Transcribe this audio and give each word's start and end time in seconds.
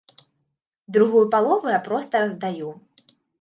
Другую 0.97 1.21
палову 1.35 1.67
я 1.77 1.81
проста 1.89 2.13
раздаю. 2.25 2.73